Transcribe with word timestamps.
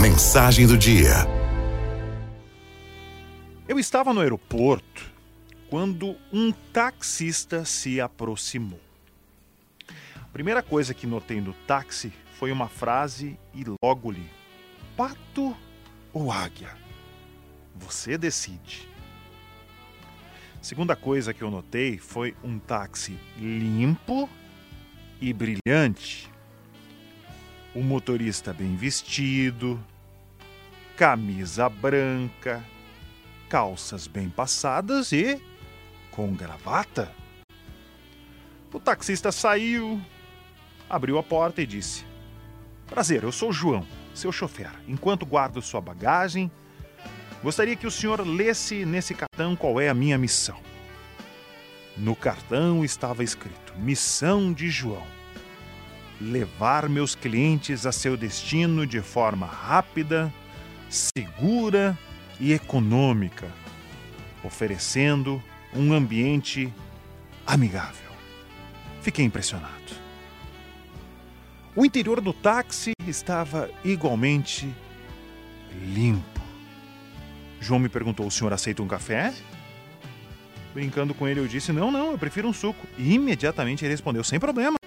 Mensagem 0.00 0.66
do 0.66 0.76
dia. 0.76 1.14
Eu 3.68 3.78
estava 3.78 4.12
no 4.12 4.20
aeroporto 4.20 5.10
quando 5.68 6.16
um 6.32 6.52
taxista 6.72 7.64
se 7.64 8.00
aproximou. 8.00 8.80
A 10.16 10.28
primeira 10.32 10.62
coisa 10.62 10.94
que 10.94 11.06
notei 11.06 11.40
no 11.40 11.52
táxi 11.66 12.12
foi 12.38 12.50
uma 12.50 12.68
frase 12.68 13.38
e 13.54 13.64
logo 13.82 14.10
li: 14.10 14.28
Pato 14.96 15.56
ou 16.12 16.32
águia? 16.32 16.70
Você 17.76 18.16
decide. 18.18 18.88
Segunda 20.60 20.96
coisa 20.96 21.34
que 21.34 21.42
eu 21.42 21.50
notei 21.50 21.98
foi 21.98 22.34
um 22.42 22.58
táxi 22.58 23.18
limpo 23.36 24.28
e 25.20 25.32
brilhante. 25.32 26.31
O 27.74 27.82
motorista 27.82 28.52
bem 28.52 28.76
vestido, 28.76 29.82
camisa 30.94 31.70
branca, 31.70 32.62
calças 33.48 34.06
bem 34.06 34.28
passadas 34.28 35.10
e 35.10 35.40
com 36.10 36.34
gravata. 36.34 37.10
O 38.70 38.78
taxista 38.78 39.32
saiu, 39.32 40.00
abriu 40.88 41.16
a 41.16 41.22
porta 41.22 41.62
e 41.62 41.66
disse: 41.66 42.04
Prazer, 42.86 43.22
eu 43.22 43.32
sou 43.32 43.48
o 43.48 43.52
João, 43.52 43.86
seu 44.14 44.30
chofer. 44.30 44.70
Enquanto 44.86 45.24
guardo 45.24 45.62
sua 45.62 45.80
bagagem, 45.80 46.50
gostaria 47.42 47.74
que 47.74 47.86
o 47.86 47.90
senhor 47.90 48.20
lesse 48.26 48.84
nesse 48.84 49.14
cartão 49.14 49.56
qual 49.56 49.80
é 49.80 49.88
a 49.88 49.94
minha 49.94 50.18
missão. 50.18 50.60
No 51.96 52.14
cartão 52.14 52.84
estava 52.84 53.24
escrito: 53.24 53.74
Missão 53.78 54.52
de 54.52 54.68
João. 54.68 55.21
Levar 56.22 56.88
meus 56.88 57.16
clientes 57.16 57.84
a 57.84 57.90
seu 57.90 58.16
destino 58.16 58.86
de 58.86 59.00
forma 59.00 59.44
rápida, 59.44 60.32
segura 60.88 61.98
e 62.38 62.52
econômica, 62.52 63.48
oferecendo 64.44 65.42
um 65.74 65.92
ambiente 65.92 66.72
amigável. 67.44 68.12
Fiquei 69.00 69.24
impressionado. 69.24 69.72
O 71.74 71.84
interior 71.84 72.20
do 72.20 72.32
táxi 72.32 72.92
estava 73.04 73.68
igualmente 73.84 74.72
limpo. 75.92 76.40
João 77.60 77.80
me 77.80 77.88
perguntou: 77.88 78.26
o 78.26 78.30
senhor 78.30 78.52
aceita 78.52 78.82
um 78.82 78.86
café? 78.86 79.34
Brincando 80.72 81.14
com 81.14 81.26
ele, 81.26 81.40
eu 81.40 81.48
disse: 81.48 81.72
não, 81.72 81.90
não, 81.90 82.12
eu 82.12 82.18
prefiro 82.18 82.46
um 82.46 82.52
suco. 82.52 82.86
E 82.96 83.14
imediatamente 83.14 83.84
ele 83.84 83.92
respondeu: 83.92 84.22
sem 84.22 84.38
problema. 84.38 84.81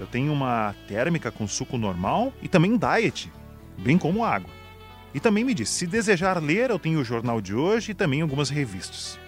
Eu 0.00 0.06
tenho 0.06 0.32
uma 0.32 0.74
térmica 0.88 1.30
com 1.30 1.46
suco 1.46 1.76
normal 1.76 2.32
e 2.40 2.48
também 2.48 2.78
diet, 2.78 3.30
bem 3.76 3.98
como 3.98 4.24
água. 4.24 4.48
E 5.12 5.20
também 5.20 5.44
me 5.44 5.52
disse: 5.52 5.74
se 5.74 5.86
desejar 5.86 6.42
ler, 6.42 6.70
eu 6.70 6.78
tenho 6.78 7.00
o 7.00 7.04
jornal 7.04 7.38
de 7.38 7.54
hoje 7.54 7.90
e 7.90 7.94
também 7.94 8.22
algumas 8.22 8.48
revistas. 8.48 9.18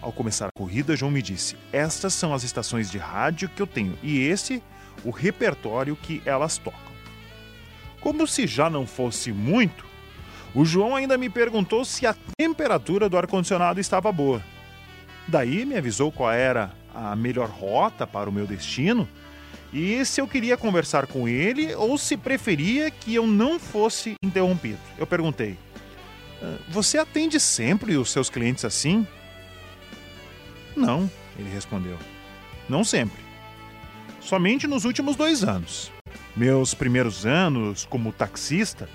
Ao 0.00 0.12
começar 0.12 0.46
a 0.46 0.56
corrida, 0.56 0.94
João 0.94 1.10
me 1.10 1.20
disse: 1.20 1.56
estas 1.72 2.14
são 2.14 2.32
as 2.32 2.44
estações 2.44 2.88
de 2.88 2.98
rádio 2.98 3.48
que 3.48 3.60
eu 3.60 3.66
tenho 3.66 3.98
e 4.00 4.20
esse 4.20 4.62
o 5.04 5.10
repertório 5.10 5.96
que 5.96 6.22
elas 6.24 6.56
tocam. 6.56 6.92
Como 8.00 8.28
se 8.28 8.46
já 8.46 8.70
não 8.70 8.86
fosse 8.86 9.32
muito, 9.32 9.84
o 10.54 10.64
João 10.64 10.94
ainda 10.94 11.18
me 11.18 11.28
perguntou 11.28 11.84
se 11.84 12.06
a 12.06 12.14
temperatura 12.38 13.08
do 13.08 13.18
ar-condicionado 13.18 13.80
estava 13.80 14.12
boa. 14.12 14.40
Daí 15.26 15.64
me 15.64 15.76
avisou 15.76 16.12
qual 16.12 16.30
era 16.30 16.70
a 16.94 17.16
melhor 17.16 17.48
rota 17.48 18.06
para 18.06 18.30
o 18.30 18.32
meu 18.32 18.46
destino 18.46 19.08
e 19.72 20.04
se 20.04 20.20
eu 20.20 20.28
queria 20.28 20.56
conversar 20.56 21.06
com 21.06 21.26
ele 21.26 21.74
ou 21.74 21.96
se 21.96 22.16
preferia 22.16 22.90
que 22.90 23.14
eu 23.14 23.26
não 23.26 23.58
fosse 23.58 24.14
interrompido. 24.22 24.78
Eu 24.98 25.06
perguntei: 25.06 25.56
"Ah, 26.42 26.56
Você 26.68 26.98
atende 26.98 27.40
sempre 27.40 27.96
os 27.96 28.10
seus 28.10 28.28
clientes 28.28 28.64
assim? 28.64 29.06
Não, 30.76 31.10
ele 31.38 31.48
respondeu. 31.50 31.98
Não 32.68 32.84
sempre. 32.84 33.20
Somente 34.20 34.66
nos 34.66 34.84
últimos 34.84 35.16
dois 35.16 35.42
anos. 35.42 35.90
Meus 36.36 36.72
primeiros 36.74 37.26
anos 37.26 37.86
como 37.88 38.12
taxista, 38.12 38.88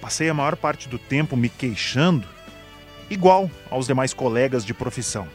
passei 0.00 0.28
a 0.28 0.34
maior 0.34 0.56
parte 0.56 0.88
do 0.88 0.98
tempo 0.98 1.36
me 1.36 1.48
queixando, 1.48 2.26
igual 3.10 3.50
aos 3.70 3.86
demais 3.86 4.14
colegas 4.14 4.64
de 4.64 4.72
profissão. 4.72 5.28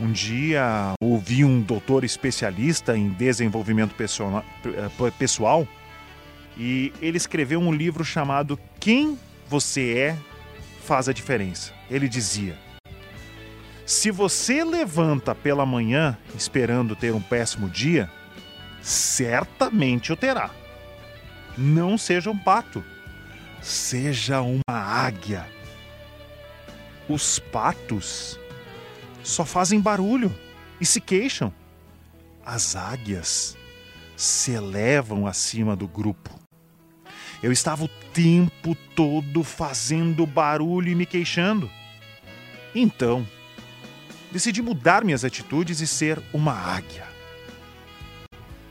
Um 0.00 0.10
dia 0.10 0.94
ouvi 1.00 1.44
um 1.44 1.60
doutor 1.60 2.02
especialista 2.02 2.96
em 2.96 3.10
desenvolvimento 3.10 3.94
eh, 4.00 5.10
pessoal 5.16 5.68
e 6.56 6.92
ele 7.00 7.16
escreveu 7.16 7.60
um 7.60 7.72
livro 7.72 8.04
chamado 8.04 8.58
Quem 8.80 9.18
Você 9.48 9.96
É 9.96 10.18
Faz 10.84 11.08
a 11.08 11.12
Diferença. 11.12 11.72
Ele 11.90 12.08
dizia: 12.08 12.58
Se 13.86 14.10
você 14.10 14.64
levanta 14.64 15.34
pela 15.34 15.64
manhã 15.64 16.18
esperando 16.36 16.96
ter 16.96 17.12
um 17.14 17.20
péssimo 17.20 17.68
dia, 17.68 18.10
certamente 18.82 20.12
o 20.12 20.16
terá. 20.16 20.50
Não 21.56 21.96
seja 21.96 22.30
um 22.30 22.36
pato, 22.36 22.84
seja 23.62 24.42
uma 24.42 24.62
águia. 24.68 25.46
Os 27.08 27.38
patos 27.38 28.38
só 29.24 29.44
fazem 29.44 29.80
barulho 29.80 30.32
e 30.80 30.86
se 30.86 31.00
queixam. 31.00 31.52
As 32.44 32.76
águias 32.76 33.56
se 34.16 34.52
elevam 34.52 35.26
acima 35.26 35.74
do 35.74 35.88
grupo. 35.88 36.30
Eu 37.42 37.50
estava 37.50 37.84
o 37.84 37.88
tempo 38.12 38.76
todo 38.94 39.42
fazendo 39.42 40.26
barulho 40.26 40.88
e 40.88 40.94
me 40.94 41.06
queixando. 41.06 41.70
Então, 42.74 43.26
decidi 44.30 44.62
mudar 44.62 45.04
minhas 45.04 45.24
atitudes 45.24 45.80
e 45.80 45.86
ser 45.86 46.22
uma 46.32 46.52
águia. 46.52 47.06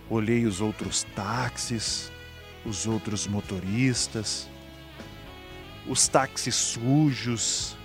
Olhei 0.10 0.46
os 0.46 0.62
outros 0.62 1.04
táxis, 1.16 2.12
os 2.66 2.86
outros 2.86 3.28
motoristas, 3.28 4.48
os 5.88 6.08
táxis 6.08 6.56
sujos, 6.56 7.76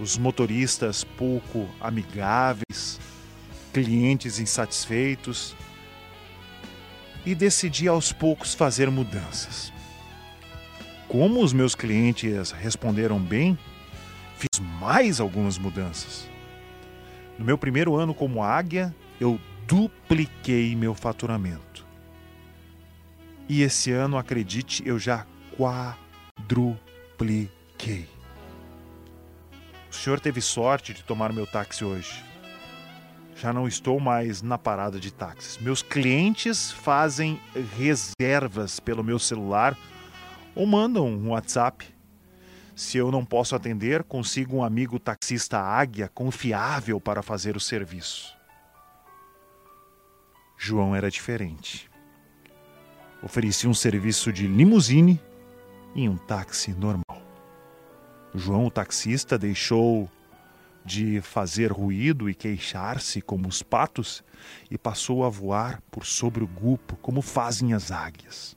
os 0.00 0.16
motoristas 0.16 1.04
pouco 1.04 1.68
amigáveis, 1.80 3.00
clientes 3.72 4.38
insatisfeitos 4.38 5.56
e 7.26 7.34
decidi 7.34 7.88
aos 7.88 8.12
poucos 8.12 8.54
fazer 8.54 8.90
mudanças. 8.90 9.72
Como 11.08 11.42
os 11.42 11.52
meus 11.52 11.74
clientes 11.74 12.50
responderam 12.50 13.18
bem, 13.18 13.58
fiz 14.36 14.60
mais 14.80 15.20
algumas 15.20 15.58
mudanças. 15.58 16.28
No 17.38 17.44
meu 17.44 17.58
primeiro 17.58 17.96
ano 17.96 18.14
como 18.14 18.42
águia, 18.42 18.94
eu 19.20 19.40
dupliquei 19.66 20.76
meu 20.76 20.94
faturamento. 20.94 21.86
E 23.48 23.62
esse 23.62 23.90
ano, 23.90 24.18
acredite, 24.18 24.86
eu 24.86 24.98
já 24.98 25.26
quadrupliquei. 25.56 28.17
O 29.90 29.94
senhor 29.94 30.20
teve 30.20 30.40
sorte 30.40 30.92
de 30.92 31.02
tomar 31.02 31.32
meu 31.32 31.46
táxi 31.46 31.84
hoje. 31.84 32.22
Já 33.34 33.52
não 33.52 33.68
estou 33.68 34.00
mais 34.00 34.42
na 34.42 34.58
parada 34.58 34.98
de 34.98 35.12
táxis. 35.12 35.58
Meus 35.58 35.82
clientes 35.82 36.72
fazem 36.72 37.40
reservas 37.76 38.80
pelo 38.80 39.04
meu 39.04 39.18
celular 39.18 39.76
ou 40.54 40.66
mandam 40.66 41.06
um 41.06 41.30
WhatsApp. 41.30 41.86
Se 42.74 42.98
eu 42.98 43.10
não 43.10 43.24
posso 43.24 43.56
atender, 43.56 44.02
consigo 44.04 44.56
um 44.56 44.64
amigo 44.64 44.98
taxista 44.98 45.58
águia 45.58 46.08
confiável 46.12 47.00
para 47.00 47.22
fazer 47.22 47.56
o 47.56 47.60
serviço. 47.60 48.36
João 50.56 50.94
era 50.94 51.10
diferente. 51.10 51.88
Oferecia 53.22 53.70
um 53.70 53.74
serviço 53.74 54.32
de 54.32 54.46
limusine 54.46 55.20
em 55.94 56.08
um 56.08 56.16
táxi 56.16 56.72
normal. 56.72 57.07
João, 58.34 58.66
o 58.66 58.70
taxista, 58.70 59.38
deixou 59.38 60.08
de 60.84 61.20
fazer 61.20 61.70
ruído 61.70 62.30
e 62.30 62.34
queixar-se 62.34 63.20
como 63.20 63.48
os 63.48 63.62
patos 63.62 64.24
e 64.70 64.78
passou 64.78 65.24
a 65.24 65.28
voar 65.28 65.82
por 65.90 66.06
sobre 66.06 66.42
o 66.42 66.46
grupo 66.46 66.96
como 66.96 67.20
fazem 67.20 67.74
as 67.74 67.90
águias. 67.90 68.56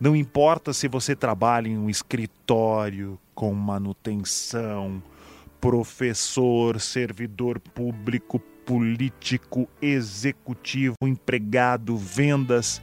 Não 0.00 0.16
importa 0.16 0.72
se 0.72 0.88
você 0.88 1.14
trabalha 1.14 1.68
em 1.68 1.78
um 1.78 1.88
escritório 1.88 3.18
com 3.34 3.54
manutenção, 3.54 5.02
professor, 5.60 6.80
servidor 6.80 7.60
público, 7.60 8.40
político, 8.66 9.68
executivo, 9.80 10.96
empregado, 11.02 11.96
vendas, 11.96 12.82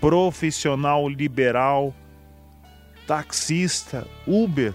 profissional 0.00 1.08
liberal, 1.08 1.94
taxista, 3.06 4.06
Uber. 4.26 4.74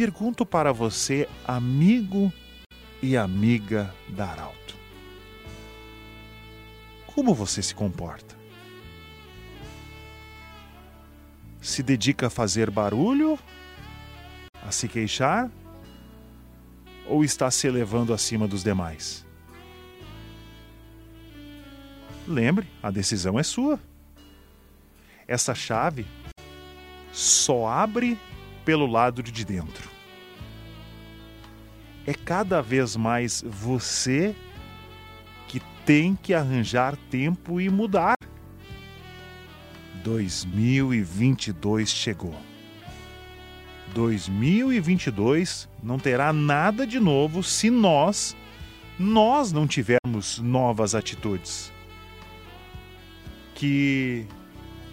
Pergunto 0.00 0.46
para 0.46 0.72
você, 0.72 1.28
amigo 1.46 2.32
e 3.02 3.18
amiga 3.18 3.94
da 4.08 4.30
Arauto. 4.30 4.74
Como 7.06 7.34
você 7.34 7.60
se 7.60 7.74
comporta? 7.74 8.34
Se 11.60 11.82
dedica 11.82 12.28
a 12.28 12.30
fazer 12.30 12.70
barulho? 12.70 13.38
A 14.66 14.70
se 14.70 14.88
queixar? 14.88 15.50
Ou 17.06 17.22
está 17.22 17.50
se 17.50 17.66
elevando 17.66 18.14
acima 18.14 18.48
dos 18.48 18.62
demais? 18.64 19.26
Lembre, 22.26 22.66
a 22.82 22.90
decisão 22.90 23.38
é 23.38 23.42
sua. 23.42 23.78
Essa 25.28 25.54
chave 25.54 26.06
só 27.12 27.66
abre 27.68 28.18
pelo 28.64 28.86
lado 28.86 29.22
de 29.22 29.44
dentro. 29.44 29.89
É 32.10 32.12
cada 32.12 32.60
vez 32.60 32.96
mais 32.96 33.40
você 33.46 34.34
que 35.46 35.62
tem 35.86 36.16
que 36.16 36.34
arranjar 36.34 36.96
tempo 37.08 37.60
e 37.60 37.70
mudar. 37.70 38.16
2022 40.02 41.88
chegou. 41.88 42.34
2022 43.94 45.68
não 45.80 46.00
terá 46.00 46.32
nada 46.32 46.84
de 46.84 46.98
novo 46.98 47.44
se 47.44 47.70
nós 47.70 48.36
nós 48.98 49.52
não 49.52 49.64
tivermos 49.68 50.40
novas 50.40 50.96
atitudes. 50.96 51.72
Que 53.54 54.26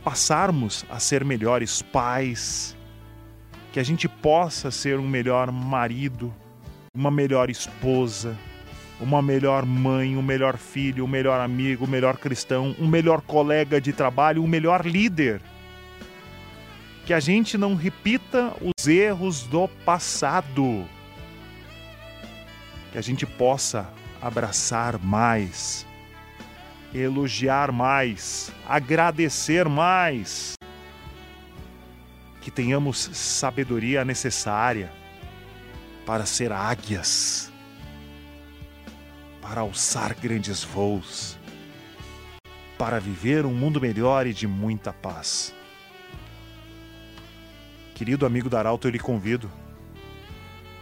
passarmos 0.04 0.86
a 0.88 1.00
ser 1.00 1.26
melhores 1.26 1.82
pais, 1.82 2.78
que 3.74 3.80
a 3.80 3.84
gente 3.84 4.08
possa 4.08 4.70
ser 4.70 5.00
um 5.00 5.08
melhor 5.08 5.52
marido, 5.52 6.32
uma 6.98 7.12
melhor 7.12 7.48
esposa, 7.48 8.36
uma 9.00 9.22
melhor 9.22 9.68
mãe, 9.68 10.18
um 10.18 10.22
melhor 10.22 10.58
filho, 10.58 11.06
um 11.06 11.08
melhor 11.08 11.40
amigo, 11.40 11.86
um 11.86 11.88
melhor 11.88 12.18
cristão, 12.18 12.76
um 12.80 12.88
melhor 12.88 13.22
colega 13.22 13.80
de 13.80 13.94
trabalho, 13.94 14.44
um 14.44 14.48
melhor 14.48 14.84
líder. 14.84 15.40
Que 17.06 17.14
a 17.14 17.20
gente 17.20 17.56
não 17.56 17.76
repita 17.76 18.52
os 18.60 18.88
erros 18.88 19.44
do 19.44 19.68
passado. 19.86 20.86
Que 22.92 22.98
a 22.98 23.02
gente 23.02 23.28
possa 23.28 23.88
abraçar 24.20 24.98
mais, 24.98 25.86
elogiar 26.92 27.72
mais, 27.72 28.52
agradecer 28.68 29.70
mais. 29.70 30.56
Que 32.42 32.50
tenhamos 32.50 32.98
sabedoria 33.14 34.04
necessária 34.04 34.92
para 36.08 36.26
ser 36.26 36.54
águias 36.54 37.52
para 39.48 39.62
alçar 39.62 40.14
grandes 40.14 40.62
voos, 40.62 41.38
para 42.78 43.00
viver 43.00 43.46
um 43.46 43.54
mundo 43.54 43.80
melhor 43.80 44.28
e 44.28 44.34
de 44.34 44.46
muita 44.46 44.92
paz. 44.92 45.54
Querido 47.96 48.26
amigo 48.26 48.50
da 48.50 48.60
Arauto, 48.60 48.88
eu 48.88 48.92
lhe 48.92 49.00
convido. 49.00 49.50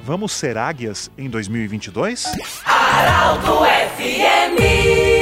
Vamos 0.01 0.31
ser 0.31 0.57
águias 0.57 1.12
em 1.16 1.30
2022? 1.30 2.25
Arauto 2.66 3.62
FMI 3.95 5.14